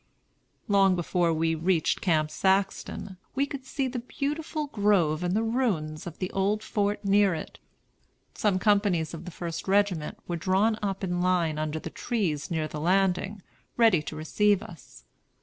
Long 0.67 0.95
before 0.95 1.31
we 1.31 1.53
reached 1.53 2.01
Camp 2.01 2.31
Saxton, 2.31 3.17
we 3.35 3.45
could 3.45 3.67
see 3.67 3.87
the 3.87 3.99
beautiful 3.99 4.65
grove 4.65 5.21
and 5.23 5.35
the 5.35 5.43
ruins 5.43 6.07
of 6.07 6.17
the 6.17 6.31
old 6.31 6.63
fort 6.63 7.05
near 7.05 7.35
it. 7.35 7.59
Some 8.33 8.57
companies 8.57 9.13
of 9.13 9.25
the 9.25 9.29
First 9.29 9.67
Regiment 9.67 10.17
were 10.27 10.37
drawn 10.37 10.75
up 10.81 11.03
in 11.03 11.21
line 11.21 11.59
under 11.59 11.77
the 11.77 11.91
trees 11.91 12.49
near 12.49 12.67
the 12.67 12.81
landing, 12.81 13.43
ready 13.77 14.01
to 14.01 14.15
receive 14.15 14.63
us. 14.63 15.05